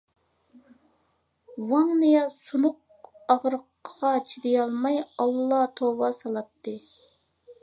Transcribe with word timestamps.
ۋاڭ 1.73 1.91
نىياز 1.99 2.33
سۇنۇق 2.47 3.11
ئاغرىقىغا 3.35 4.15
چىدىيالماي 4.33 5.01
ئاللا-توۋا 5.07 6.15
سالاتتى. 6.23 6.79